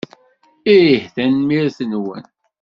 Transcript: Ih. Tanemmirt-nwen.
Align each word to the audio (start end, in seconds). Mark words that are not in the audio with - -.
Ih. 0.75 0.97
Tanemmirt-nwen. 1.13 2.25